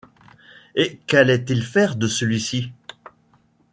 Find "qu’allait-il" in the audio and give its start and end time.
1.05-1.61